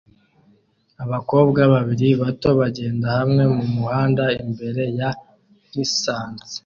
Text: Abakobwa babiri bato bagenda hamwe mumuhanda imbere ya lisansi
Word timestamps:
Abakobwa 1.03 1.61
babiri 1.73 2.07
bato 2.21 2.49
bagenda 2.59 3.05
hamwe 3.17 3.43
mumuhanda 3.55 4.25
imbere 4.43 4.83
ya 4.99 5.09
lisansi 5.73 6.57